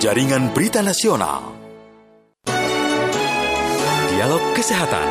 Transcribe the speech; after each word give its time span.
Jaringan 0.00 0.48
Berita 0.56 0.80
Nasional. 0.80 1.44
Dialog 4.08 4.44
Kesehatan. 4.56 5.08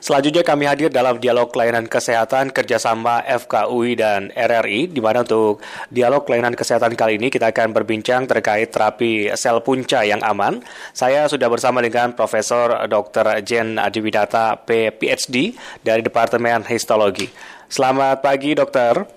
Selanjutnya 0.00 0.40
kami 0.40 0.64
hadir 0.64 0.88
dalam 0.88 1.20
dialog 1.20 1.50
layanan 1.52 1.84
kesehatan 1.84 2.54
kerjasama 2.54 3.20
FKUI 3.26 3.98
dan 3.98 4.32
RRI, 4.32 4.88
di 4.88 5.00
mana 5.02 5.20
untuk 5.26 5.60
dialog 5.92 6.24
layanan 6.30 6.54
kesehatan 6.54 6.94
kali 6.94 7.20
ini 7.20 7.26
kita 7.26 7.50
akan 7.52 7.74
berbincang 7.74 8.24
terkait 8.24 8.70
terapi 8.70 9.34
sel 9.34 9.60
punca 9.60 10.06
yang 10.06 10.22
aman. 10.22 10.62
Saya 10.94 11.26
sudah 11.26 11.50
bersama 11.50 11.82
dengan 11.82 12.14
Profesor 12.14 12.86
Dr. 12.86 13.42
Jen 13.44 13.76
Adiwidata, 13.76 14.62
PhD 14.64 15.58
dari 15.82 16.00
Departemen 16.00 16.64
Histologi. 16.64 17.28
Selamat 17.66 18.22
pagi, 18.22 18.54
dokter. 18.54 19.15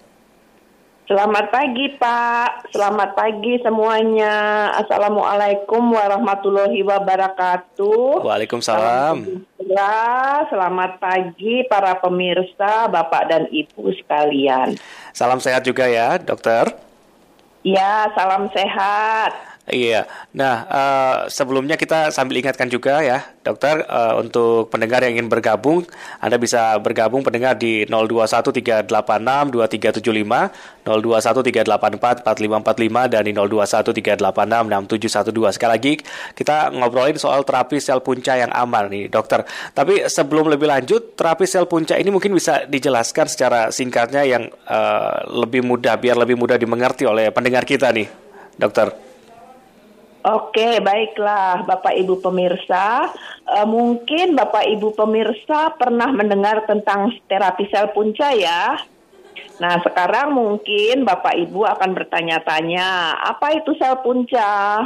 Selamat 1.10 1.50
pagi 1.50 1.90
Pak, 1.98 2.70
selamat 2.70 3.18
pagi 3.18 3.58
semuanya. 3.66 4.70
Assalamualaikum 4.78 5.90
warahmatullahi 5.90 6.86
wabarakatuh. 6.86 8.22
Waalaikumsalam. 8.22 9.42
Selamat 10.54 11.02
pagi 11.02 11.66
para 11.66 11.98
pemirsa, 11.98 12.86
Bapak 12.94 13.26
dan 13.26 13.50
Ibu 13.50 13.90
sekalian. 14.06 14.78
Salam 15.10 15.42
sehat 15.42 15.66
juga 15.66 15.90
ya, 15.90 16.22
dokter. 16.22 16.78
Ya, 17.66 18.14
salam 18.14 18.46
sehat. 18.54 19.49
Iya. 19.70 20.10
Nah, 20.34 20.66
uh, 20.66 21.30
sebelumnya 21.30 21.78
kita 21.78 22.10
sambil 22.10 22.42
ingatkan 22.42 22.74
juga 22.74 23.06
ya, 23.06 23.22
dokter, 23.46 23.86
uh, 23.86 24.18
untuk 24.18 24.74
pendengar 24.74 25.06
yang 25.06 25.22
ingin 25.22 25.30
bergabung, 25.30 25.86
Anda 26.18 26.42
bisa 26.42 26.74
bergabung 26.82 27.22
pendengar 27.22 27.54
di 27.54 27.86
0213862375, 27.86 30.50
0213844545 30.90 33.14
dan 33.14 33.22
di 33.22 33.30
0213866712. 33.38 35.54
Sekali 35.54 35.70
lagi, 35.70 36.02
kita 36.34 36.74
ngobrolin 36.74 37.22
soal 37.22 37.46
terapi 37.46 37.78
sel 37.78 38.02
punca 38.02 38.34
yang 38.34 38.50
aman 38.50 38.90
nih, 38.90 39.06
dokter. 39.06 39.46
Tapi 39.78 40.10
sebelum 40.10 40.50
lebih 40.50 40.66
lanjut, 40.66 41.14
terapi 41.14 41.46
sel 41.46 41.70
punca 41.70 41.94
ini 41.94 42.10
mungkin 42.10 42.34
bisa 42.34 42.66
dijelaskan 42.66 43.30
secara 43.30 43.70
singkatnya 43.70 44.26
yang 44.26 44.50
uh, 44.66 45.30
lebih 45.30 45.62
mudah, 45.62 45.94
biar 46.02 46.18
lebih 46.18 46.42
mudah 46.42 46.58
dimengerti 46.58 47.06
oleh 47.06 47.30
pendengar 47.30 47.70
kita 47.70 47.94
nih, 47.94 48.10
dokter. 48.58 49.09
Oke, 50.30 50.78
baiklah 50.78 51.66
Bapak 51.66 51.98
Ibu 51.98 52.22
pemirsa. 52.22 53.10
Uh, 53.50 53.66
mungkin 53.66 54.38
Bapak 54.38 54.62
Ibu 54.62 54.94
pemirsa 54.94 55.74
pernah 55.74 56.06
mendengar 56.14 56.70
tentang 56.70 57.18
terapi 57.26 57.66
sel 57.74 57.90
punca 57.98 58.30
ya. 58.38 58.78
Nah, 59.58 59.82
sekarang 59.82 60.38
mungkin 60.38 61.02
Bapak 61.02 61.34
Ibu 61.34 61.66
akan 61.74 61.98
bertanya-tanya, 61.98 63.18
apa 63.26 63.58
itu 63.58 63.74
sel 63.82 64.06
punca? 64.06 64.86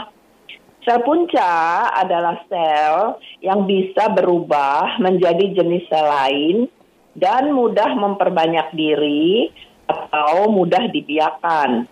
Sel 0.88 1.04
punca 1.04 1.92
adalah 1.92 2.40
sel 2.48 3.20
yang 3.44 3.68
bisa 3.68 4.16
berubah 4.16 4.96
menjadi 5.04 5.60
jenis 5.60 5.84
sel 5.92 6.08
lain 6.08 6.72
dan 7.20 7.52
mudah 7.52 7.92
memperbanyak 8.00 8.72
diri 8.72 9.52
atau 9.92 10.48
mudah 10.48 10.88
dibiarkan. 10.88 11.84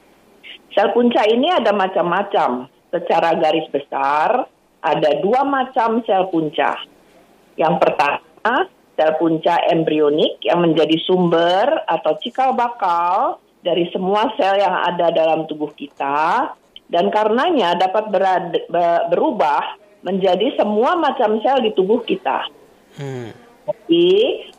Sel 0.71 0.95
punca 0.95 1.27
ini 1.27 1.51
ada 1.51 1.75
macam-macam 1.75 2.79
secara 2.91 3.39
garis 3.39 3.65
besar 3.71 4.45
ada 4.83 5.09
dua 5.23 5.47
macam 5.47 6.03
sel 6.03 6.27
punca. 6.29 6.75
Yang 7.55 7.75
pertama, 7.79 8.67
sel 8.99 9.11
punca 9.17 9.55
embrionik 9.71 10.43
yang 10.43 10.61
menjadi 10.61 10.97
sumber 11.07 11.65
atau 11.87 12.13
cikal 12.19 12.53
bakal 12.53 13.39
dari 13.63 13.87
semua 13.89 14.29
sel 14.35 14.59
yang 14.59 14.73
ada 14.73 15.09
dalam 15.13 15.47
tubuh 15.47 15.71
kita 15.73 16.51
dan 16.91 17.07
karenanya 17.07 17.79
dapat 17.79 18.11
berada, 18.11 18.59
berubah 19.07 19.79
menjadi 20.03 20.57
semua 20.59 20.97
macam 20.97 21.39
sel 21.39 21.61
di 21.63 21.71
tubuh 21.71 22.03
kita. 22.03 22.49
Hmm. 22.99 23.31
Tapi 23.61 24.05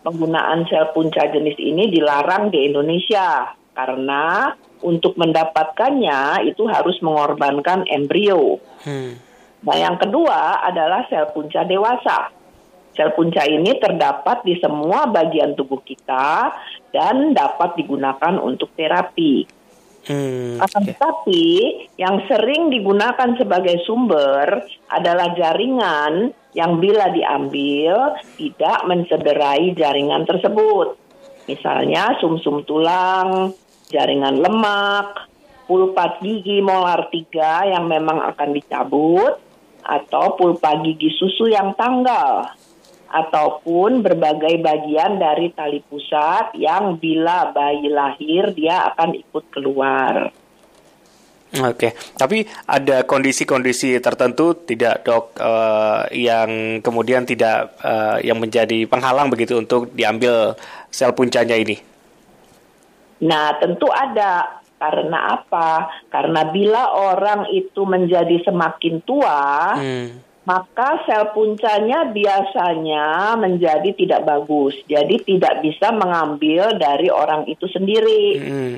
penggunaan 0.00 0.65
sel 0.71 0.94
punca 0.94 1.26
jenis 1.28 1.59
ini 1.59 1.91
dilarang 1.91 2.48
di 2.54 2.71
Indonesia 2.71 3.59
karena 3.72 4.53
untuk 4.83 5.15
mendapatkannya 5.16 6.50
itu 6.50 6.66
harus 6.69 6.99
mengorbankan 7.00 7.87
embrio. 7.88 8.59
Hmm. 8.83 9.16
Nah, 9.62 9.77
yang 9.78 9.94
kedua 9.94 10.59
adalah 10.66 11.06
sel 11.06 11.31
punca 11.31 11.62
dewasa. 11.62 12.34
Sel 12.93 13.15
punca 13.15 13.47
ini 13.47 13.78
terdapat 13.78 14.43
di 14.43 14.59
semua 14.59 15.06
bagian 15.09 15.55
tubuh 15.55 15.81
kita 15.81 16.50
dan 16.91 17.33
dapat 17.33 17.78
digunakan 17.78 18.37
untuk 18.43 18.75
terapi. 18.75 19.62
Hmm, 20.03 20.59
Akan 20.59 20.83
tetapi 20.83 21.47
yang 21.94 22.27
sering 22.27 22.75
digunakan 22.75 23.39
sebagai 23.39 23.87
sumber 23.87 24.66
adalah 24.91 25.31
jaringan 25.39 26.34
yang 26.59 26.83
bila 26.83 27.06
diambil 27.15 28.19
tidak 28.34 28.83
mencederai 28.83 29.71
jaringan 29.78 30.27
tersebut. 30.27 30.99
Misalnya 31.50 32.19
sumsum 32.22 32.62
-sum 32.62 32.66
tulang, 32.69 33.50
jaringan 33.91 34.38
lemak, 34.38 35.28
pulpa 35.66 36.19
gigi 36.22 36.62
molar 36.62 37.10
3 37.10 37.72
yang 37.72 37.84
memang 37.86 38.22
akan 38.34 38.50
dicabut, 38.54 39.34
atau 39.82 40.38
pulpa 40.38 40.78
gigi 40.80 41.10
susu 41.19 41.50
yang 41.50 41.75
tanggal, 41.75 42.47
ataupun 43.10 44.00
berbagai 44.00 44.62
bagian 44.62 45.19
dari 45.19 45.50
tali 45.53 45.82
pusat 45.84 46.54
yang 46.56 46.97
bila 46.97 47.50
bayi 47.50 47.91
lahir 47.91 48.54
dia 48.54 48.88
akan 48.94 49.19
ikut 49.19 49.44
keluar. 49.50 50.41
Oke, 51.52 51.92
tapi 52.16 52.48
ada 52.64 53.04
kondisi-kondisi 53.04 54.00
tertentu 54.00 54.56
tidak 54.64 55.04
dok 55.04 55.36
uh, 55.36 56.08
yang 56.08 56.80
kemudian 56.80 57.28
tidak 57.28 57.76
uh, 57.84 58.16
yang 58.24 58.40
menjadi 58.40 58.88
penghalang 58.88 59.28
begitu 59.28 59.60
untuk 59.60 59.92
diambil 59.92 60.56
sel 60.88 61.12
puncanya 61.12 61.52
ini? 61.52 61.76
Nah, 63.28 63.52
tentu 63.60 63.84
ada 63.92 64.64
karena 64.80 65.44
apa? 65.44 65.92
Karena 66.08 66.48
bila 66.48 66.88
orang 66.96 67.44
itu 67.52 67.84
menjadi 67.84 68.48
semakin 68.48 69.04
tua, 69.04 69.76
hmm. 69.76 70.08
maka 70.48 71.04
sel 71.04 71.36
puncanya 71.36 72.08
biasanya 72.08 73.36
menjadi 73.36 73.92
tidak 73.92 74.24
bagus. 74.24 74.72
Jadi 74.88 75.20
tidak 75.28 75.60
bisa 75.60 75.92
mengambil 75.92 76.80
dari 76.80 77.12
orang 77.12 77.44
itu 77.44 77.68
sendiri. 77.68 78.24
Hmm. 78.41 78.76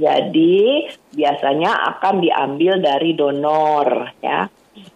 Jadi 0.00 0.88
biasanya 1.12 1.76
akan 1.96 2.24
diambil 2.24 2.80
dari 2.80 3.12
donor, 3.12 4.16
ya. 4.24 4.48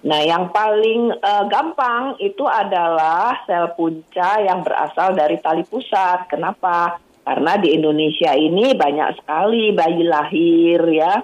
Nah, 0.08 0.20
yang 0.24 0.48
paling 0.48 1.12
uh, 1.12 1.44
gampang 1.44 2.16
itu 2.16 2.44
adalah 2.48 3.44
sel 3.44 3.76
punca 3.76 4.40
yang 4.40 4.64
berasal 4.64 5.12
dari 5.12 5.36
tali 5.44 5.60
pusat. 5.68 6.24
Kenapa? 6.32 6.96
Karena 7.24 7.60
di 7.60 7.76
Indonesia 7.76 8.32
ini 8.32 8.72
banyak 8.72 9.20
sekali 9.20 9.76
bayi 9.76 10.02
lahir 10.04 10.80
ya. 10.88 11.20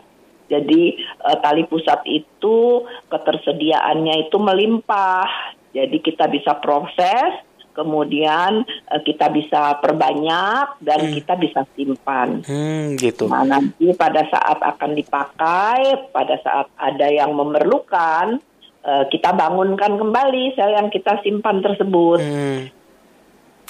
Jadi 0.51 0.99
uh, 1.25 1.37
tali 1.41 1.65
pusat 1.65 2.05
itu 2.05 2.85
ketersediaannya 3.09 4.29
itu 4.29 4.37
melimpah. 4.37 5.57
Jadi 5.71 6.03
kita 6.03 6.27
bisa 6.27 6.59
proses, 6.59 7.41
kemudian 7.81 8.69
uh, 8.93 9.01
kita 9.01 9.33
bisa 9.33 9.81
perbanyak 9.81 10.77
dan 10.85 11.01
hmm. 11.09 11.13
kita 11.17 11.35
bisa 11.41 11.65
simpan. 11.73 12.45
Hmm, 12.45 13.01
gitu. 13.01 13.25
Nah, 13.33 13.49
nanti 13.49 13.97
pada 13.97 14.29
saat 14.29 14.61
akan 14.61 14.93
dipakai, 14.93 16.13
pada 16.13 16.37
saat 16.45 16.69
ada 16.77 17.09
yang 17.09 17.33
memerlukan, 17.33 18.37
uh, 18.85 19.05
kita 19.09 19.33
bangunkan 19.33 19.97
kembali 19.97 20.53
sel 20.53 20.77
yang 20.77 20.93
kita 20.93 21.25
simpan 21.25 21.65
tersebut. 21.65 22.21
Hmm. 22.21 22.69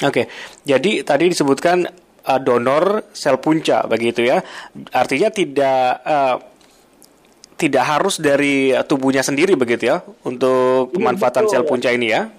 Oke, 0.00 0.25
okay. 0.25 0.25
jadi 0.65 1.04
tadi 1.04 1.31
disebutkan 1.31 1.84
uh, 2.25 2.41
donor 2.41 3.12
sel 3.12 3.38
punca 3.38 3.84
begitu 3.84 4.26
ya. 4.26 4.40
Artinya 4.90 5.29
tidak 5.29 6.00
uh, 6.02 6.37
tidak 7.61 7.84
harus 7.84 8.17
dari 8.17 8.73
tubuhnya 8.88 9.20
sendiri 9.20 9.52
begitu 9.52 9.93
ya 9.93 10.00
untuk 10.25 10.88
iya, 10.88 10.93
pemanfaatan 10.96 11.44
ya, 11.44 11.50
sel 11.52 11.69
punca 11.69 11.93
ini 11.93 12.08
ya. 12.08 12.32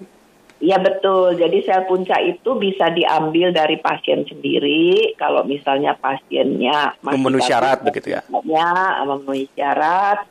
Iya 0.62 0.78
betul. 0.78 1.34
Jadi 1.34 1.66
sel 1.66 1.82
punca 1.90 2.22
itu 2.22 2.54
bisa 2.54 2.86
diambil 2.94 3.50
dari 3.50 3.82
pasien 3.82 4.22
sendiri 4.22 5.18
kalau 5.18 5.42
misalnya 5.42 5.98
pasiennya 5.98 7.02
memenuhi 7.02 7.42
syarat 7.42 7.82
begitu 7.82 8.14
ya. 8.14 8.22
memenuhi 8.30 9.50
syarat 9.58 10.30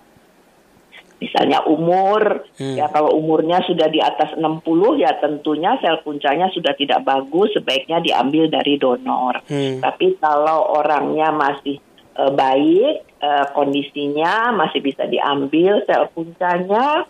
misalnya 1.21 1.61
umur 1.69 2.49
hmm. 2.57 2.81
ya 2.81 2.89
kalau 2.89 3.13
umurnya 3.13 3.61
sudah 3.61 3.85
di 3.93 4.01
atas 4.01 4.33
60 4.33 4.57
ya 4.97 5.21
tentunya 5.21 5.77
sel 5.77 6.01
puncanya 6.01 6.49
sudah 6.49 6.73
tidak 6.73 7.05
bagus 7.05 7.53
sebaiknya 7.53 7.99
diambil 7.99 8.47
dari 8.47 8.79
donor. 8.79 9.43
Hmm. 9.51 9.83
Tapi 9.83 10.15
kalau 10.17 10.79
orangnya 10.79 11.35
masih 11.35 11.77
uh, 12.15 12.31
baik 12.31 13.19
uh, 13.19 13.51
kondisinya 13.51 14.55
masih 14.55 14.79
bisa 14.79 15.03
diambil 15.11 15.83
sel 15.83 16.07
puncanya 16.15 17.03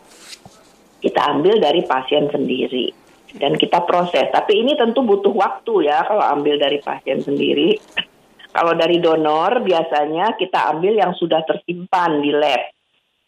kita 1.05 1.21
ambil 1.37 1.61
dari 1.61 1.85
pasien 1.85 2.25
sendiri 2.33 3.00
dan 3.37 3.55
kita 3.55 3.83
proses. 3.87 4.27
Tapi 4.31 4.59
ini 4.59 4.75
tentu 4.75 5.03
butuh 5.05 5.31
waktu 5.31 5.87
ya 5.87 6.03
kalau 6.03 6.23
ambil 6.39 6.59
dari 6.59 6.81
pasien 6.83 7.23
sendiri. 7.23 7.77
Kalau 8.51 8.75
dari 8.75 8.99
donor 8.99 9.63
biasanya 9.63 10.35
kita 10.35 10.75
ambil 10.75 10.99
yang 10.99 11.15
sudah 11.15 11.39
tersimpan 11.47 12.19
di 12.19 12.35
lab 12.35 12.59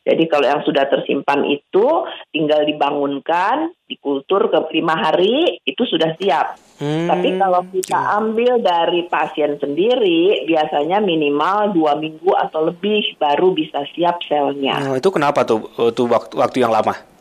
Jadi 0.03 0.27
kalau 0.27 0.43
yang 0.43 0.59
sudah 0.67 0.83
tersimpan 0.91 1.47
itu 1.47 1.87
tinggal 2.27 2.67
dibangunkan, 2.67 3.71
dikultur 3.87 4.51
ke 4.51 4.59
lima 4.75 4.99
hari 4.99 5.63
itu 5.63 5.87
sudah 5.87 6.11
siap. 6.19 6.59
Hmm, 6.75 7.07
Tapi 7.07 7.39
kalau 7.39 7.63
kita 7.71 8.19
ambil 8.19 8.59
dari 8.59 9.07
pasien 9.07 9.55
sendiri, 9.63 10.43
biasanya 10.43 10.99
minimal 10.99 11.71
dua 11.71 11.95
minggu 11.95 12.35
atau 12.35 12.67
lebih 12.67 13.15
baru 13.15 13.55
bisa 13.55 13.87
siap 13.95 14.19
selnya. 14.27 14.91
Oh, 14.91 14.99
itu 14.99 15.07
kenapa 15.07 15.47
tuh 15.47 15.71
itu 15.87 16.03
waktu 16.03 16.35
waktu 16.35 16.67
yang 16.67 16.75
lama? 16.75 17.12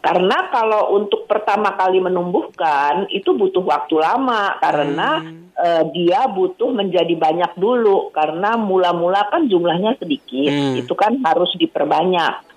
Karena 0.00 0.48
kalau 0.48 0.96
untuk 0.96 1.28
pertama 1.28 1.76
kali 1.76 2.00
menumbuhkan 2.00 3.04
itu 3.12 3.36
butuh 3.36 3.60
waktu 3.60 4.00
lama 4.00 4.56
karena 4.56 5.20
eh, 5.60 5.84
dia 5.92 6.24
butuh 6.24 6.72
menjadi 6.72 7.12
banyak 7.20 7.52
dulu 7.60 8.08
karena 8.08 8.56
mula-mula 8.56 9.28
kan 9.28 9.44
jumlahnya 9.44 10.00
sedikit, 10.00 10.48
Hmm. 10.48 10.80
itu 10.80 10.92
kan 10.96 11.20
harus 11.20 11.52
diperbanyak. 11.60 12.48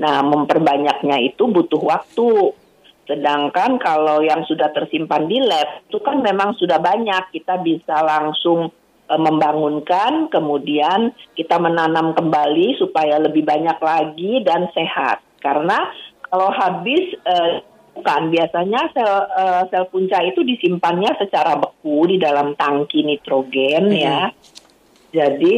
Nah, 0.00 0.24
memperbanyaknya 0.24 1.20
itu 1.20 1.44
butuh 1.48 1.80
waktu. 1.84 2.56
Sedangkan 3.04 3.76
kalau 3.76 4.24
yang 4.24 4.48
sudah 4.48 4.72
tersimpan 4.72 5.28
di 5.28 5.38
lab 5.38 5.84
itu 5.84 6.00
kan 6.00 6.24
memang 6.24 6.56
sudah 6.56 6.80
banyak, 6.80 7.28
kita 7.28 7.60
bisa 7.60 8.00
langsung 8.00 8.72
eh, 9.06 9.20
membangunkan, 9.20 10.32
kemudian 10.32 11.12
kita 11.36 11.60
menanam 11.60 12.16
kembali 12.16 12.80
supaya 12.80 13.20
lebih 13.20 13.44
banyak 13.44 13.76
lagi 13.84 14.40
dan 14.40 14.72
sehat. 14.72 15.20
Karena 15.44 15.92
kalau 16.28 16.50
habis 16.50 17.14
eh, 17.22 17.62
bukan 17.96 18.28
biasanya 18.28 18.92
sel 18.92 19.12
eh, 19.32 19.62
sel 19.72 19.84
punca 19.88 20.20
itu 20.20 20.44
disimpannya 20.44 21.16
secara 21.16 21.56
beku 21.56 22.04
di 22.10 22.20
dalam 22.20 22.52
tangki 22.54 23.00
nitrogen 23.02 23.88
ya. 23.94 24.28
Jadi 25.14 25.54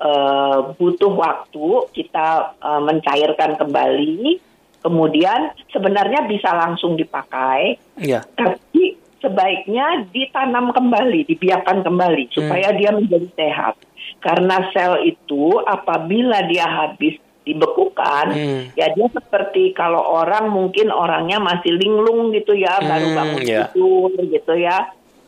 eh, 0.00 0.58
butuh 0.78 1.12
waktu 1.12 1.66
kita 1.92 2.28
eh, 2.58 2.80
mencairkan 2.82 3.60
kembali, 3.60 4.40
kemudian 4.80 5.52
sebenarnya 5.70 6.26
bisa 6.26 6.50
langsung 6.56 6.96
dipakai, 6.96 7.76
Iya. 8.00 8.24
tapi 8.34 8.98
sebaiknya 9.22 10.10
ditanam 10.10 10.74
kembali, 10.74 11.30
dibiarkan 11.30 11.86
kembali 11.86 12.34
supaya 12.34 12.74
dia 12.74 12.90
menjadi 12.90 13.28
sehat. 13.38 13.78
Karena 14.18 14.66
sel 14.74 15.06
itu 15.06 15.62
apabila 15.62 16.42
dia 16.50 16.66
habis 16.66 17.18
dibekukan, 17.42 18.26
Hmm. 18.32 18.62
ya 18.78 18.90
dia 18.94 19.08
seperti 19.10 19.74
kalau 19.74 19.98
orang 19.98 20.48
mungkin 20.48 20.88
orangnya 20.88 21.42
masih 21.42 21.74
linglung 21.74 22.30
gitu 22.30 22.54
ya, 22.54 22.78
baru 22.78 23.06
Hmm, 23.10 23.16
bangun 23.18 23.42
ya. 23.42 23.66
tidur 23.74 24.10
gitu 24.22 24.54
ya. 24.54 24.78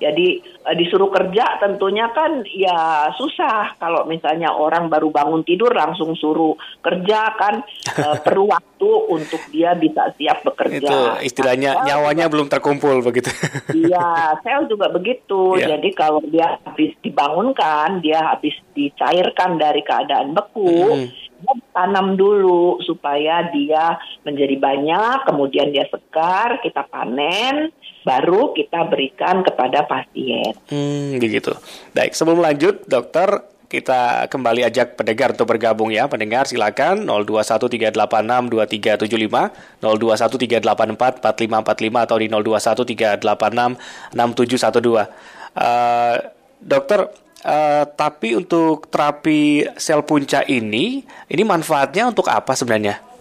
Jadi 0.01 0.43
eh, 0.43 0.77
disuruh 0.77 1.13
kerja 1.13 1.61
tentunya 1.63 2.11
kan 2.11 2.43
ya 2.51 3.09
susah 3.15 3.79
kalau 3.79 4.05
misalnya 4.09 4.51
orang 4.51 4.91
baru 4.91 5.13
bangun 5.15 5.47
tidur 5.47 5.71
langsung 5.71 6.19
suruh 6.19 6.59
kerja 6.83 7.35
kan 7.39 7.63
eh, 7.95 8.17
perlu 8.25 8.51
waktu 8.51 8.91
untuk 9.11 9.41
dia 9.55 9.77
bisa 9.79 10.11
siap 10.19 10.43
bekerja. 10.43 10.81
Itu 10.83 10.99
istilahnya 11.23 11.75
Nah, 11.75 11.85
nyawanya 11.91 12.27
belum 12.31 12.47
terkumpul 12.47 13.03
begitu. 13.03 13.31
Iya, 13.75 14.09
sel 14.47 14.71
juga 14.71 14.93
begitu. 14.93 15.59
Iya. 15.59 15.77
Jadi 15.77 15.89
kalau 15.97 16.23
dia 16.25 16.61
habis 16.63 16.95
dibangunkan, 17.03 17.99
dia 18.05 18.21
habis 18.35 18.55
dicairkan 18.75 19.59
dari 19.59 19.83
keadaan 19.83 20.35
beku, 20.35 20.77
Hmm. 20.85 21.09
dia 21.41 21.55
tanam 21.77 22.17
dulu 22.17 22.81
supaya 22.83 23.49
dia 23.53 23.99
menjadi 24.25 24.57
banyak, 24.57 25.29
kemudian 25.29 25.71
dia 25.71 25.85
segar, 25.91 26.61
kita 26.65 26.89
panen, 26.89 27.71
baru 28.05 28.53
kita 28.53 28.85
berikan 28.93 29.43
kepada 29.43 29.89
pasien. 29.89 30.53
Hmm, 30.69 31.17
begitu. 31.19 31.57
Baik, 31.97 32.13
sebelum 32.13 32.45
lanjut, 32.45 32.85
dokter, 32.85 33.41
kita 33.75 34.31
kembali 34.31 34.71
ajak 34.71 34.95
pendengar 34.95 35.35
untuk 35.35 35.51
bergabung 35.51 35.91
ya. 35.91 36.07
Pendengar 36.07 36.47
silakan 36.47 37.03
0213862375, 37.09 39.51
0213844545 39.83 42.05
atau 42.05 42.21
di 42.21 42.29
0213866712. 42.31 45.09
Eh, 45.57 46.21
dokter, 46.61 47.09
eh, 47.43 47.89
tapi 47.89 48.37
untuk 48.37 48.93
terapi 48.93 49.65
sel 49.81 50.05
punca 50.07 50.45
ini, 50.47 51.03
ini 51.33 51.43
manfaatnya 51.43 52.07
untuk 52.13 52.29
apa 52.31 52.55
sebenarnya? 52.55 53.14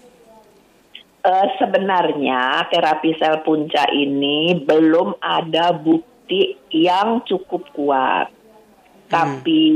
Eh, 1.24 1.48
sebenarnya 1.56 2.68
terapi 2.68 3.16
sel 3.16 3.40
punca 3.48 3.88
ini 3.96 4.60
belum 4.60 5.24
ada 5.24 5.72
bukti 5.72 6.60
yang 6.68 7.24
cukup 7.24 7.64
kuat. 7.72 8.28
Tapi 9.08 9.72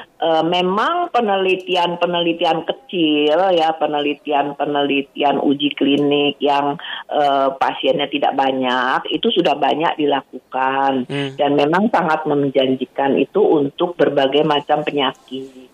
eh, 0.00 0.44
memang 0.48 1.12
penelitian-penelitian 1.12 2.64
kecil 2.64 3.36
ya 3.52 3.76
penelitian-penelitian 3.76 5.36
uji 5.44 5.76
klinik 5.76 6.40
yang 6.40 6.80
eh, 7.12 7.48
pasiennya 7.60 8.08
tidak 8.08 8.32
banyak 8.32 9.04
itu 9.12 9.28
sudah 9.36 9.52
banyak 9.52 10.00
dilakukan 10.00 11.04
Hmm. 11.12 11.36
dan 11.36 11.60
memang 11.60 11.92
sangat 11.92 12.24
menjanjikan 12.24 13.20
itu 13.20 13.44
untuk 13.44 14.00
berbagai 14.00 14.48
macam 14.48 14.80
penyakit. 14.80 15.68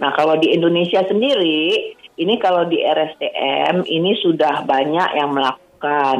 Nah, 0.00 0.16
kalau 0.16 0.40
di 0.40 0.56
Indonesia 0.56 1.04
sendiri, 1.04 1.92
ini 2.16 2.40
kalau 2.40 2.64
di 2.64 2.80
RSTM 2.80 3.84
ini 3.84 4.16
sudah 4.20 4.64
banyak 4.64 5.08
yang 5.16 5.36
melakukan. 5.36 5.65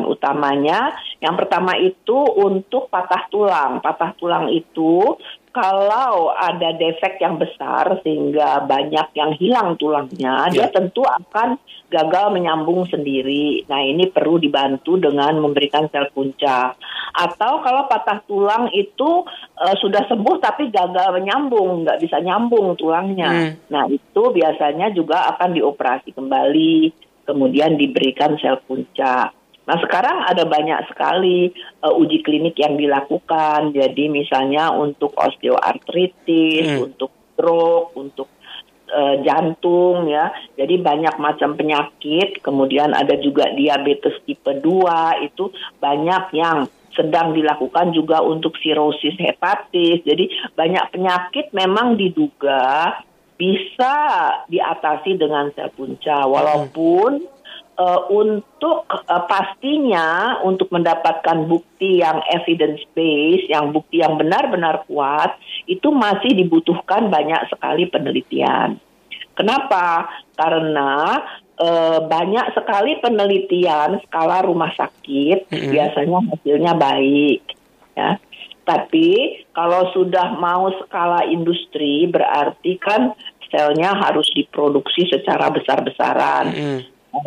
Utamanya 0.07 0.93
yang 1.21 1.35
pertama 1.35 1.75
itu 1.81 2.17
untuk 2.37 2.93
patah 2.93 3.25
tulang. 3.33 3.81
Patah 3.81 4.13
tulang 4.19 4.53
itu 4.53 5.17
kalau 5.57 6.37
ada 6.37 6.77
defek 6.77 7.17
yang 7.17 7.41
besar 7.41 8.05
sehingga 8.05 8.61
banyak 8.69 9.09
yang 9.17 9.33
hilang 9.41 9.81
tulangnya, 9.81 10.53
dia 10.53 10.69
Ya. 10.69 10.73
tentu 10.73 11.01
akan 11.01 11.57
gagal 11.89 12.29
menyambung 12.37 12.85
sendiri. 12.85 13.65
Nah, 13.65 13.81
ini 13.81 14.13
perlu 14.13 14.37
dibantu 14.37 15.01
dengan 15.01 15.41
memberikan 15.41 15.89
sel 15.89 16.13
punca. 16.13 16.77
Atau 17.17 17.65
kalau 17.65 17.89
patah 17.89 18.21
tulang 18.29 18.69
itu 18.77 19.25
eh, 19.57 19.77
sudah 19.81 20.05
sembuh 20.05 20.37
tapi 20.45 20.69
gagal 20.69 21.17
menyambung, 21.17 21.89
nggak 21.89 22.05
bisa 22.05 22.21
nyambung 22.21 22.77
tulangnya. 22.77 23.31
Hmm. 23.33 23.51
Nah, 23.73 23.89
itu 23.89 24.23
biasanya 24.29 24.93
juga 24.93 25.25
akan 25.33 25.57
dioperasi 25.57 26.13
kembali, 26.13 26.93
kemudian 27.25 27.81
diberikan 27.81 28.37
sel 28.37 28.61
punca. 28.61 29.33
Nah, 29.67 29.77
sekarang 29.83 30.23
ada 30.31 30.47
banyak 30.47 30.87
sekali 30.91 31.51
eh, 31.51 31.93
uji 31.99 32.23
klinik 32.23 32.55
yang 32.59 32.79
dilakukan. 32.79 33.75
Jadi 33.75 34.07
misalnya 34.07 34.71
untuk 34.71 35.13
osteoartritis, 35.19 36.79
Hmm. 36.79 36.87
untuk 36.91 37.11
stroke, 37.35 37.93
untuk 37.99 38.29
eh, 38.87 39.19
jantung 39.27 40.07
ya. 40.07 40.31
Jadi 40.55 40.79
banyak 40.79 41.19
macam 41.19 41.59
penyakit, 41.59 42.39
kemudian 42.39 42.95
ada 42.95 43.19
juga 43.19 43.51
diabetes 43.51 44.15
tipe 44.23 44.55
2 44.63 45.27
itu 45.27 45.51
banyak 45.83 46.31
yang 46.39 46.71
sedang 46.95 47.37
dilakukan 47.37 47.93
juga 47.93 48.23
untuk 48.23 48.55
sirosis 48.63 49.19
hepatis. 49.19 50.01
Jadi 50.07 50.31
banyak 50.55 50.95
penyakit 50.95 51.51
memang 51.53 51.99
diduga 51.99 52.95
bisa 53.37 53.95
diatasi 54.49 55.21
dengan 55.21 55.53
sel 55.53 55.69
punca 55.77 56.25
walaupun 56.25 57.21
eh, 57.77 58.01
untuk 58.11 58.89
eh, 58.89 59.23
pastinya 59.29 60.41
untuk 60.43 60.73
mendapatkan 60.73 61.47
bukti 61.47 62.01
yang 62.01 62.21
evidence 62.33 62.83
based, 62.97 63.47
yang 63.53 63.71
bukti 63.71 64.01
yang 64.01 64.17
benar-benar 64.17 64.89
kuat, 64.89 65.37
itu 65.69 65.93
masih 65.93 66.35
dibutuhkan 66.35 67.13
banyak 67.13 67.47
sekali 67.53 67.87
penelitian. 67.89 68.81
Kenapa? 69.37 70.09
Karena 70.33 71.21
eh, 71.61 72.01
banyak 72.03 72.57
sekali 72.57 72.99
penelitian 73.05 74.01
skala 74.09 74.45
rumah 74.45 74.73
sakit 74.73 75.53
Mm-mm. 75.53 75.71
biasanya 75.73 76.19
hasilnya 76.33 76.73
baik, 76.75 77.43
ya. 77.95 78.17
Tapi 78.67 79.47
kalau 79.55 79.95
sudah 79.95 80.35
mau 80.43 80.67
skala 80.83 81.23
industri 81.31 82.11
berarti 82.11 82.75
kan 82.83 83.15
selnya 83.47 83.95
harus 83.95 84.27
diproduksi 84.35 85.07
secara 85.07 85.55
besar-besaran 85.55 86.47
Hmm. 86.51 86.81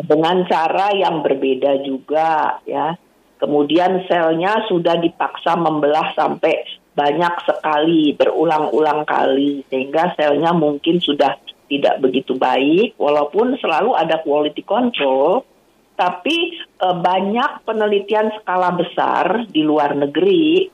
Dengan 0.04 0.46
cara 0.46 0.94
yang 0.94 1.22
berbeda 1.24 1.82
juga 1.82 2.58
ya. 2.66 2.94
Kemudian 3.40 4.04
selnya 4.04 4.68
sudah 4.68 5.00
dipaksa 5.00 5.56
membelah 5.56 6.12
sampai 6.12 6.60
banyak 6.92 7.34
sekali 7.48 8.12
berulang-ulang 8.12 9.08
kali 9.08 9.64
sehingga 9.72 10.12
selnya 10.18 10.52
mungkin 10.52 11.00
sudah 11.00 11.40
tidak 11.70 12.02
begitu 12.02 12.34
baik 12.36 12.98
walaupun 12.98 13.56
selalu 13.62 13.94
ada 13.94 14.20
quality 14.20 14.60
control 14.66 15.46
tapi 15.94 16.58
eh, 16.60 16.96
banyak 16.98 17.64
penelitian 17.64 18.34
skala 18.42 18.74
besar 18.74 19.46
di 19.48 19.62
luar 19.62 19.94
negeri 19.94 20.66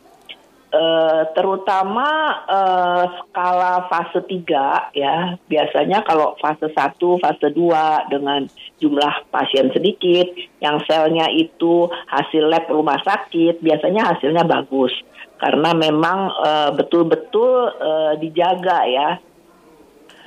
eh, 0.76 1.22
terutama 1.32 2.04
eh, 2.44 3.04
skala 3.16 3.88
fase 3.88 4.20
3 4.20 4.92
ya. 4.92 5.40
Biasanya 5.48 6.04
kalau 6.04 6.36
fase 6.36 6.68
1, 6.68 6.76
fase 7.24 7.48
2 7.48 8.12
dengan 8.12 8.44
jumlah 8.76 9.32
pasien 9.32 9.72
sedikit, 9.72 10.28
yang 10.60 10.84
selnya 10.84 11.32
itu 11.32 11.88
hasil 12.12 12.44
lab 12.52 12.68
rumah 12.68 13.00
sakit, 13.00 13.64
biasanya 13.64 14.12
hasilnya 14.12 14.44
bagus. 14.44 14.92
Karena 15.40 15.72
memang 15.72 16.18
eh, 16.44 16.70
betul-betul 16.76 17.72
dijaga 18.20 18.84
ya. 18.84 19.10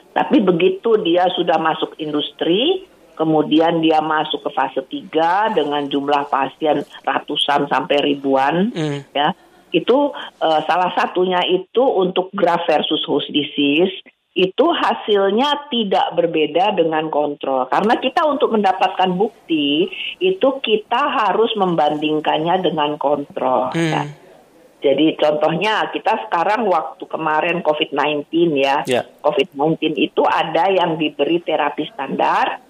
Tapi 0.09 0.41
begitu 0.41 0.97
dia 1.05 1.29
sudah 1.37 1.61
masuk 1.61 1.93
industri, 2.01 2.89
kemudian 3.19 3.83
dia 3.83 3.99
masuk 3.99 4.47
ke 4.47 4.49
fase 4.55 4.81
3 4.81 5.51
dengan 5.51 5.83
jumlah 5.91 6.31
pasien 6.31 6.87
ratusan 7.03 7.67
sampai 7.67 7.99
ribuan 7.99 8.71
Hmm. 8.71 9.03
ya. 9.11 9.35
Itu 9.69 10.13
eh, 10.17 10.61
salah 10.65 10.91
satunya 10.97 11.41
itu 11.45 11.81
untuk 11.81 12.33
graft 12.33 12.65
versus 12.69 13.01
host 13.05 13.29
disease 13.29 13.93
itu 14.37 14.65
hasilnya 14.71 15.67
tidak 15.73 16.15
berbeda 16.15 16.77
dengan 16.77 17.09
kontrol. 17.09 17.65
Karena 17.67 17.97
kita 17.97 18.23
untuk 18.29 18.53
mendapatkan 18.53 19.11
bukti 19.17 19.89
itu 20.21 20.49
kita 20.61 21.01
harus 21.27 21.51
membandingkannya 21.57 22.61
dengan 22.63 22.95
kontrol. 22.95 23.73
Hmm. 23.73 23.91
ya. 23.91 24.03
Jadi 24.79 25.19
contohnya 25.19 25.91
kita 25.91 26.29
sekarang 26.29 26.63
waktu 26.71 27.03
kemarin 27.03 27.59
COVID-19 27.59 28.31
ya. 28.55 28.87
Ya. 28.87 29.03
COVID-19 29.19 29.99
itu 29.99 30.23
ada 30.23 30.71
yang 30.71 30.95
diberi 30.95 31.43
terapi 31.43 31.83
standar, 31.91 32.63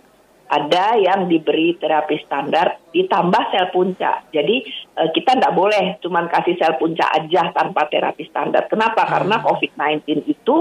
ada 0.49 0.97
yang 0.97 1.29
diberi 1.29 1.77
terapi 1.77 2.25
standar 2.25 2.81
ditambah 2.89 3.43
sel 3.53 3.69
puncak. 3.69 4.33
Jadi 4.33 4.65
eh, 4.97 5.09
kita 5.13 5.37
tidak 5.37 5.53
boleh 5.53 6.01
cuman 6.01 6.25
kasih 6.25 6.57
sel 6.57 6.73
puncak 6.81 7.05
aja 7.05 7.53
tanpa 7.53 7.85
terapi 7.85 8.25
standar. 8.25 8.65
Kenapa? 8.65 9.05
Karena 9.05 9.37
COVID-19 9.45 10.25
itu 10.25 10.55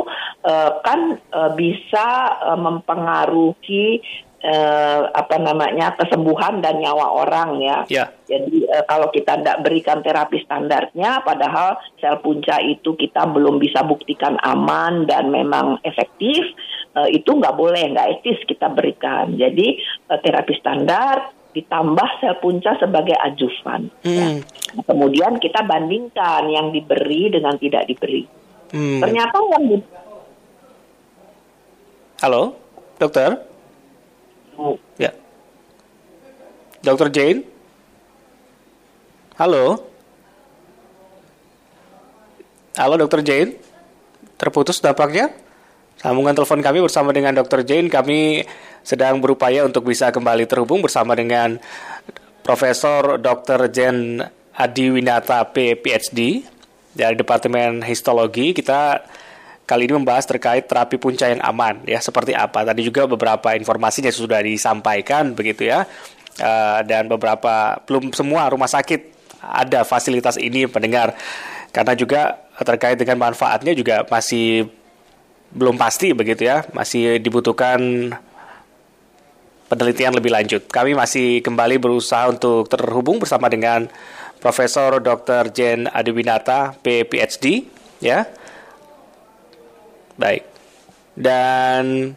eh, 0.44 0.70
kan 0.84 1.16
eh, 1.16 1.50
bisa 1.56 2.06
eh, 2.52 2.58
mempengaruhi 2.60 4.04
eh, 4.42 5.02
apa 5.10 5.36
namanya 5.40 5.98
kesembuhan 5.98 6.62
dan 6.62 6.78
nyawa 6.78 7.26
orang 7.26 7.58
ya. 7.58 7.78
Ya. 7.90 8.04
Jadi 8.28 8.68
eh, 8.68 8.84
kalau 8.86 9.10
kita 9.10 9.40
tidak 9.40 9.64
berikan 9.66 10.04
terapi 10.04 10.44
standarnya, 10.44 11.26
padahal 11.26 11.78
sel 11.98 12.20
punca 12.22 12.62
itu 12.62 12.94
kita 12.94 13.26
belum 13.26 13.58
bisa 13.58 13.82
buktikan 13.82 14.38
aman 14.44 15.08
dan 15.08 15.32
memang 15.32 15.82
efektif, 15.82 16.44
eh, 17.04 17.22
itu 17.22 17.30
nggak 17.30 17.54
boleh, 17.54 17.94
nggak 17.94 18.08
etis 18.18 18.38
kita 18.48 18.66
berikan. 18.74 19.34
Jadi 19.38 19.78
eh, 19.82 20.18
terapi 20.18 20.54
standar 20.58 21.30
ditambah 21.54 22.08
sel 22.20 22.36
punca 22.38 22.76
sebagai 22.78 23.16
ajuvan. 23.18 23.88
ya. 24.04 24.38
Hmm. 24.38 24.38
Nah, 24.76 24.84
Kemudian 24.84 25.40
kita 25.40 25.64
bandingkan 25.64 26.44
yang 26.50 26.70
diberi 26.70 27.32
dengan 27.32 27.56
tidak 27.56 27.88
diberi. 27.88 28.22
Hmm. 28.68 29.00
Ternyata 29.00 29.36
yang 29.56 29.64
di 29.64 29.76
Halo, 32.18 32.58
dokter? 32.98 33.38
Ya. 34.98 35.14
Dokter 36.82 37.14
Jane? 37.14 37.46
Halo? 39.38 39.86
Halo, 42.74 42.94
Dokter 42.98 43.22
Jane? 43.22 43.54
Terputus 44.34 44.82
tampaknya? 44.82 45.30
Sambungan 45.98 46.30
telepon 46.30 46.62
kami 46.62 46.78
bersama 46.78 47.10
dengan 47.10 47.34
Dokter 47.34 47.66
Jane. 47.66 47.90
Kami 47.90 48.46
sedang 48.86 49.18
berupaya 49.18 49.66
untuk 49.66 49.90
bisa 49.90 50.14
kembali 50.14 50.46
terhubung 50.46 50.78
bersama 50.78 51.18
dengan 51.18 51.58
Profesor 52.46 53.18
Dr. 53.18 53.66
Jen 53.74 54.22
Adi 54.54 54.94
Winata 54.94 55.42
P. 55.50 55.74
PhD 55.74 56.46
dari 56.94 57.18
Departemen 57.18 57.82
Histologi. 57.82 58.54
Kita 58.54 59.02
kali 59.66 59.90
ini 59.90 59.98
membahas 59.98 60.24
terkait 60.24 60.70
terapi 60.70 60.96
punca 61.02 61.26
yang 61.26 61.42
aman 61.42 61.82
ya 61.82 61.98
seperti 61.98 62.30
apa. 62.30 62.62
Tadi 62.62 62.86
juga 62.86 63.10
beberapa 63.10 63.58
informasinya 63.58 64.14
sudah 64.14 64.38
disampaikan 64.38 65.34
begitu 65.34 65.66
ya. 65.66 65.82
Eh, 66.38 66.80
dan 66.86 67.10
beberapa 67.10 67.82
belum 67.90 68.14
semua 68.14 68.46
rumah 68.46 68.70
sakit 68.70 69.18
ada 69.42 69.82
fasilitas 69.82 70.38
ini 70.38 70.70
pendengar 70.70 71.18
karena 71.74 71.98
juga 71.98 72.38
terkait 72.62 72.94
dengan 72.94 73.18
manfaatnya 73.18 73.74
juga 73.74 74.06
masih 74.06 74.70
belum 75.52 75.76
pasti 75.80 76.12
begitu 76.12 76.48
ya. 76.48 76.64
Masih 76.72 77.20
dibutuhkan 77.20 77.78
penelitian 79.68 80.16
lebih 80.16 80.32
lanjut. 80.32 80.64
Kami 80.68 80.96
masih 80.96 81.44
kembali 81.44 81.76
berusaha 81.80 82.28
untuk 82.28 82.68
terhubung 82.72 83.20
bersama 83.20 83.52
dengan 83.52 83.86
Profesor 84.38 85.02
Dr. 85.02 85.50
Jen 85.52 85.90
Adiwinata. 85.90 86.76
PhD, 86.82 87.68
ya. 88.00 88.24
Baik. 90.18 90.46
Dan 91.18 92.14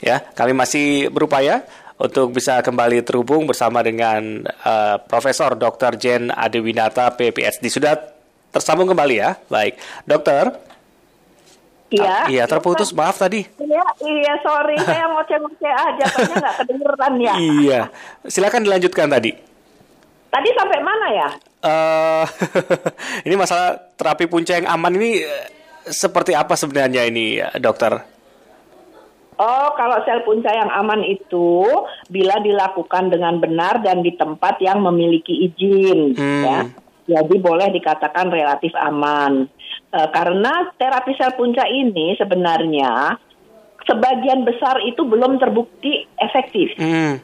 Ya, 0.00 0.24
kami 0.32 0.56
masih 0.56 1.12
berupaya 1.12 1.60
untuk 2.00 2.32
bisa 2.32 2.64
kembali 2.64 3.04
terhubung 3.04 3.44
bersama 3.44 3.84
dengan 3.84 4.48
eh, 4.48 4.96
Profesor 5.04 5.52
Dr. 5.52 6.00
Jen 6.00 6.32
Adewinata 6.32 7.12
PPSD. 7.12 7.68
Sudah 7.68 8.00
tersambung 8.48 8.88
kembali 8.88 9.14
ya? 9.20 9.36
Baik. 9.52 9.76
Dokter? 10.08 10.56
Iya. 11.90 12.30
Iya, 12.30 12.44
terputus. 12.48 12.94
Maaf 12.96 13.20
tadi. 13.20 13.44
Iya, 13.58 13.84
iya, 14.06 14.32
sorry, 14.40 14.78
saya 14.80 15.10
ngoceh-ngoceh 15.10 15.72
aja, 15.74 16.04
kayaknya 16.06 16.36
nggak 16.38 16.56
kedengeran 16.62 17.14
ya. 17.18 17.34
Iya. 17.36 17.80
Silakan 18.30 18.62
dilanjutkan 18.62 19.10
tadi. 19.10 19.34
Tadi 20.30 20.48
sampai 20.54 20.78
mana 20.80 21.08
ya? 21.10 21.28
eh 21.60 22.24
ini 23.28 23.36
masalah 23.36 23.76
terapi 24.00 24.24
punca 24.24 24.56
yang 24.56 24.64
aman 24.64 24.96
ini 24.96 25.20
eh, 25.20 25.46
seperti 25.84 26.32
apa 26.32 26.56
sebenarnya 26.56 27.04
ini, 27.04 27.36
dokter? 27.60 28.19
Oh, 29.40 29.72
kalau 29.72 30.04
sel 30.04 30.20
punca 30.20 30.52
yang 30.52 30.68
aman 30.68 31.00
itu 31.00 31.64
bila 32.12 32.36
dilakukan 32.44 33.08
dengan 33.08 33.40
benar 33.40 33.80
dan 33.80 34.04
di 34.04 34.12
tempat 34.12 34.60
yang 34.60 34.84
memiliki 34.84 35.48
izin, 35.48 36.12
Hmm. 36.12 36.44
ya. 36.44 36.60
Jadi 37.10 37.40
boleh 37.40 37.72
dikatakan 37.72 38.28
relatif 38.28 38.76
aman. 38.76 39.48
Eh, 39.90 40.08
karena 40.12 40.68
terapi 40.76 41.16
sel 41.16 41.32
punca 41.40 41.64
ini 41.64 42.14
sebenarnya 42.20 43.16
sebagian 43.88 44.44
besar 44.44 44.84
itu 44.84 45.08
belum 45.08 45.40
terbukti 45.40 46.04
efektif. 46.20 46.76
Hmm. 46.76 47.18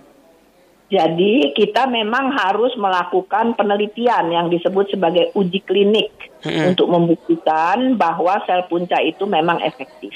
Jadi 0.87 1.52
kita 1.52 1.90
memang 1.90 2.30
harus 2.32 2.70
melakukan 2.78 3.58
penelitian 3.58 4.30
yang 4.30 4.46
disebut 4.46 4.87
sebagai 4.94 5.35
uji 5.35 5.58
klinik 5.66 6.14
Mm-mm. 6.46 6.70
untuk 6.70 6.87
membuktikan 6.87 7.99
bahwa 7.99 8.38
sel 8.46 8.64
punca 8.70 9.02
itu 9.02 9.26
memang 9.26 9.58
efektif. 9.66 10.14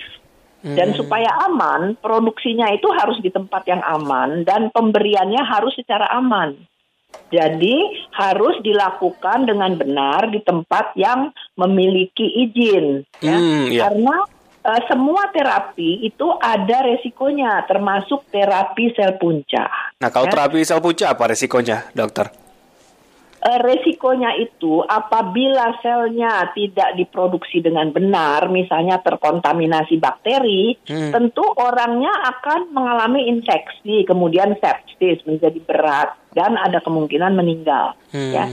Dan 0.60 0.92
supaya 0.92 1.28
aman, 1.48 1.96
produksinya 2.04 2.68
itu 2.68 2.84
harus 2.92 3.16
di 3.24 3.32
tempat 3.32 3.64
yang 3.64 3.80
aman 3.80 4.44
dan 4.44 4.68
pemberiannya 4.68 5.40
harus 5.40 5.72
secara 5.72 6.04
aman. 6.12 6.52
Jadi 7.30 8.06
harus 8.12 8.58
dilakukan 8.60 9.46
dengan 9.46 9.74
benar 9.78 10.28
di 10.30 10.42
tempat 10.42 10.92
yang 10.98 11.30
memiliki 11.56 12.26
izin. 12.26 13.06
ya. 13.22 13.36
Hmm, 13.38 13.66
ya. 13.70 13.80
Karena 13.88 14.16
eh, 14.60 14.82
semua 14.92 15.32
terapi 15.32 16.04
itu 16.04 16.26
ada 16.36 16.84
resikonya, 16.84 17.64
termasuk 17.64 18.28
terapi 18.28 18.92
sel 18.92 19.16
punca. 19.16 19.64
Nah, 19.96 20.12
kalau 20.12 20.28
Ya. 20.28 20.32
terapi 20.36 20.60
sel 20.66 20.84
punca 20.84 21.08
apa 21.16 21.32
resikonya, 21.32 21.88
dokter? 21.96 22.28
Eh, 23.40 23.58
resikonya 23.64 24.36
itu 24.36 24.84
apabila 24.84 25.80
selnya 25.80 26.52
tidak 26.52 26.92
diproduksi 26.92 27.64
dengan 27.64 27.88
benar, 27.88 28.52
misalnya 28.52 29.00
terkontaminasi 29.00 29.96
bakteri, 29.96 30.76
Hmm. 30.84 31.08
tentu 31.08 31.48
orangnya 31.56 32.12
akan 32.36 32.68
mengalami 32.68 33.32
infeksi, 33.32 34.04
kemudian 34.04 34.60
sepsis 34.60 35.24
menjadi 35.24 35.56
berat 35.64 36.20
dan 36.36 36.60
ada 36.60 36.84
kemungkinan 36.84 37.32
meninggal. 37.32 37.96
Hmm. 38.12 38.28
Ya. 38.28 38.44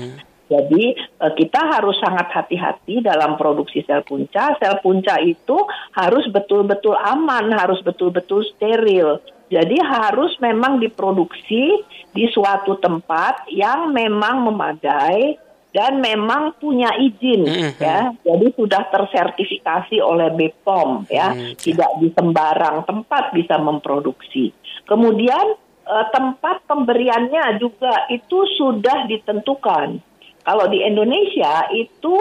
Jadi 0.48 0.96
eh, 0.96 1.34
kita 1.36 1.60
harus 1.68 2.00
sangat 2.00 2.32
hati-hati 2.32 3.04
dalam 3.04 3.36
produksi 3.36 3.84
sel 3.84 4.08
punca. 4.08 4.56
Sel 4.56 4.80
punca 4.80 5.20
itu 5.20 5.68
harus 6.00 6.24
betul-betul 6.32 6.96
aman, 6.96 7.52
harus 7.52 7.84
betul-betul 7.84 8.48
steril. 8.56 9.20
Jadi 9.48 9.80
harus 9.80 10.36
memang 10.44 10.78
diproduksi 10.78 11.72
di 12.12 12.26
suatu 12.28 12.76
tempat 12.78 13.48
yang 13.48 13.96
memang 13.96 14.44
memadai 14.44 15.40
dan 15.72 16.02
memang 16.02 16.58
punya 16.58 16.92
izin 16.98 17.48
Mhm. 17.48 17.80
ya. 17.80 18.12
Jadi 18.28 18.48
sudah 18.56 18.88
tersertifikasi 18.92 20.04
oleh 20.04 20.34
BPOM 20.34 21.08
ya. 21.08 21.32
Hmm, 21.32 21.54
ya. 21.54 21.56
Tidak 21.56 21.92
di 22.02 22.10
sembarang 22.12 22.84
tempat 22.84 23.32
bisa 23.32 23.56
memproduksi. 23.56 24.52
Kemudian 24.84 25.56
eh, 25.88 26.08
tempat 26.12 26.68
pemberiannya 26.68 27.64
juga 27.64 28.12
itu 28.12 28.44
sudah 28.60 29.08
ditentukan. 29.08 30.04
Kalau 30.44 30.66
di 30.68 30.84
Indonesia 30.84 31.64
itu 31.72 32.12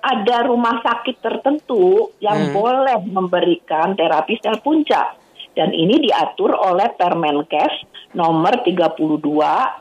ada 0.00 0.48
rumah 0.48 0.80
sakit 0.80 1.20
tertentu 1.20 2.16
yang 2.24 2.48
Hmm. 2.48 2.52
boleh 2.56 2.96
memberikan 3.04 3.92
terapi 3.92 4.40
sel 4.40 4.56
punca. 4.64 5.12
Dan 5.50 5.74
ini 5.74 5.98
diatur 5.98 6.54
oleh 6.54 6.94
Permenkes 6.94 7.86
nomor 8.14 8.62
32 8.62 8.98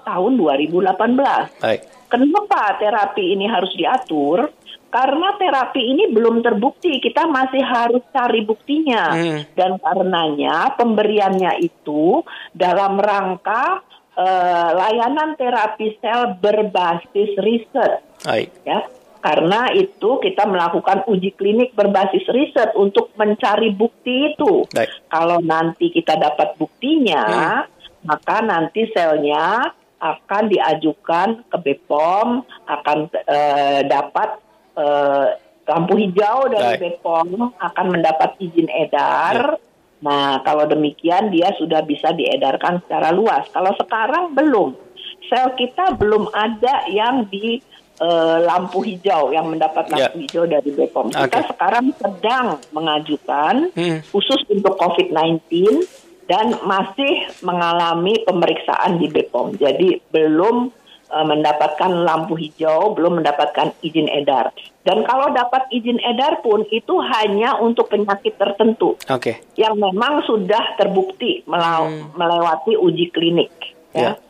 tahun 0.06 0.32
2018. 0.38 1.62
Baik. 1.62 1.82
Kenapa 2.10 2.78
terapi 2.82 3.38
ini 3.38 3.46
harus 3.46 3.70
diatur? 3.78 4.50
Karena 4.90 5.38
terapi 5.38 5.82
ini 5.86 6.10
belum 6.10 6.42
terbukti, 6.42 6.98
kita 6.98 7.30
masih 7.30 7.62
harus 7.62 8.02
cari 8.10 8.42
buktinya. 8.42 9.14
Hmm. 9.14 9.40
Dan 9.54 9.78
karenanya 9.78 10.74
pemberiannya 10.74 11.62
itu 11.62 12.26
dalam 12.50 12.98
rangka 12.98 13.86
eh, 14.18 14.70
layanan 14.74 15.38
terapi 15.38 16.02
sel 16.02 16.42
berbasis 16.42 17.38
riset 17.38 18.02
Baik. 18.26 18.50
ya. 18.66 18.82
Karena 19.20 19.68
itu 19.76 20.16
kita 20.24 20.48
melakukan 20.48 21.04
uji 21.12 21.36
klinik 21.36 21.76
berbasis 21.76 22.24
riset 22.32 22.72
untuk 22.80 23.12
mencari 23.20 23.76
bukti 23.76 24.32
itu. 24.32 24.64
Baik. 24.72 24.90
Kalau 25.12 25.44
nanti 25.44 25.92
kita 25.92 26.16
dapat 26.16 26.56
buktinya, 26.56 27.68
maka 28.08 28.40
nanti 28.40 28.88
selnya 28.96 29.76
akan 30.00 30.44
diajukan 30.48 31.44
ke 31.52 31.58
BPOM, 31.60 32.48
akan 32.64 32.98
eh, 33.12 33.82
dapat 33.92 34.40
eh, 34.80 35.28
lampu 35.68 35.94
hijau 36.00 36.48
dari 36.48 36.80
Baik. 36.80 37.04
BPOM, 37.04 37.60
akan 37.60 37.86
mendapat 37.92 38.40
izin 38.40 38.72
edar. 38.72 39.60
Nah, 40.00 40.40
kalau 40.48 40.64
demikian 40.64 41.28
dia 41.28 41.52
sudah 41.60 41.84
bisa 41.84 42.16
diedarkan 42.16 42.80
secara 42.88 43.12
luas. 43.12 43.52
Kalau 43.52 43.76
sekarang 43.76 44.32
belum, 44.32 44.80
sel 45.28 45.52
kita 45.60 46.00
belum 46.00 46.32
ada 46.32 46.88
yang 46.88 47.28
di 47.28 47.60
eh, 48.00 48.38
lampu 48.42 48.80
hijau 48.80 49.30
yang 49.30 49.46
mendapat 49.46 49.92
Ya. 49.92 50.08
lampu 50.08 50.24
hijau 50.24 50.44
dari 50.44 50.70
BPOM. 50.70 51.12
Kita 51.12 51.28
Oke. 51.38 51.50
sekarang 51.52 51.86
sedang 51.94 52.48
mengajukan 52.72 53.56
Hmm. 53.72 54.00
khusus 54.08 54.40
untuk 54.48 54.76
COVID-19 54.76 55.84
dan 56.26 56.56
masih 56.62 57.14
mengalami 57.42 58.24
pemeriksaan 58.24 58.98
di 58.98 59.08
BPOM. 59.08 59.56
Jadi 59.56 60.00
belum 60.10 60.72
eh, 61.10 61.26
mendapatkan 61.26 62.06
lampu 62.06 62.38
hijau, 62.38 62.94
belum 62.94 63.18
mendapatkan 63.18 63.74
izin 63.82 64.06
edar. 64.08 64.54
Dan 64.80 65.02
kalau 65.02 65.34
dapat 65.34 65.66
izin 65.70 65.98
edar 66.00 66.38
pun 66.40 66.62
itu 66.70 67.02
hanya 67.02 67.58
untuk 67.58 67.90
penyakit 67.90 68.38
tertentu 68.38 68.94
Oke. 69.10 69.42
yang 69.56 69.74
memang 69.74 70.22
sudah 70.22 70.78
terbukti 70.78 71.42
mela- 71.44 71.90
melewati 72.14 72.78
uji 72.78 73.10
klinik. 73.10 73.50
Hmm. 73.90 73.98
Ya. 73.98 74.10
Ya. 74.14 74.29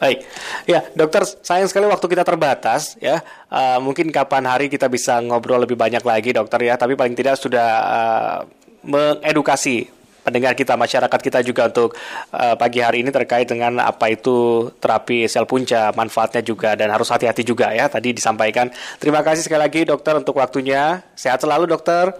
Baik, 0.00 0.24
ya 0.64 0.80
dokter, 0.96 1.28
sayang 1.44 1.68
sekali 1.68 1.84
waktu 1.84 2.06
kita 2.08 2.24
terbatas 2.24 2.96
ya. 2.96 3.20
Eh, 3.52 3.78
mungkin 3.84 4.08
kapan 4.08 4.48
hari 4.48 4.72
kita 4.72 4.88
bisa 4.88 5.20
ngobrol 5.20 5.60
lebih 5.60 5.76
banyak 5.76 6.00
lagi 6.00 6.32
dokter 6.32 6.72
ya. 6.72 6.80
Tapi 6.80 6.96
paling 6.96 7.12
tidak 7.12 7.36
sudah 7.36 7.68
eh, 7.84 8.38
mengedukasi 8.88 10.00
pendengar 10.24 10.56
kita, 10.56 10.72
masyarakat 10.80 11.20
kita 11.20 11.44
juga 11.44 11.68
untuk 11.68 11.92
eh, 12.32 12.56
pagi 12.56 12.80
hari 12.80 13.04
ini 13.04 13.12
terkait 13.12 13.44
dengan 13.44 13.76
apa 13.76 14.08
itu 14.08 14.72
terapi 14.80 15.28
sel 15.28 15.44
punca, 15.44 15.92
manfaatnya 15.92 16.40
juga 16.40 16.72
dan 16.80 16.88
harus 16.88 17.12
hati-hati 17.12 17.44
juga 17.44 17.68
ya. 17.76 17.92
Tadi 17.92 18.16
disampaikan. 18.16 18.72
Terima 18.96 19.20
kasih 19.20 19.44
sekali 19.44 19.68
lagi 19.68 19.84
dokter 19.84 20.16
untuk 20.16 20.40
waktunya. 20.40 21.04
Sehat 21.12 21.44
selalu 21.44 21.68
dokter. 21.68 22.16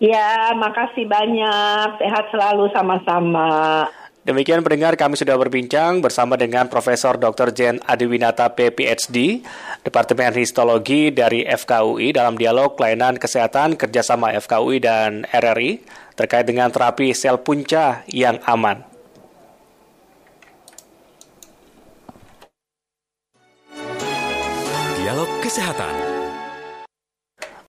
Ya, 0.00 0.56
makasih 0.56 1.04
banyak. 1.04 2.00
Sehat 2.00 2.32
selalu 2.32 2.72
sama-sama. 2.72 3.86
Demikian 4.22 4.62
pendengar 4.62 4.94
kami 4.94 5.18
sudah 5.18 5.34
berbincang 5.34 5.98
bersama 5.98 6.38
dengan 6.38 6.70
Profesor 6.70 7.18
Dr. 7.18 7.50
Jen 7.50 7.82
Adiwinata 7.82 8.54
PPHD, 8.54 9.42
Departemen 9.82 10.30
Histologi 10.38 11.10
dari 11.10 11.42
FKUI 11.42 12.14
dalam 12.14 12.38
dialog 12.38 12.78
pelayanan 12.78 13.18
kesehatan 13.18 13.74
kerjasama 13.74 14.30
FKUI 14.38 14.78
dan 14.78 15.26
RRI 15.26 15.82
terkait 16.14 16.46
dengan 16.46 16.70
terapi 16.70 17.10
sel 17.18 17.42
punca 17.42 18.06
yang 18.06 18.38
aman. 18.46 18.86
Dialog 25.02 25.30
Kesehatan. 25.42 26.21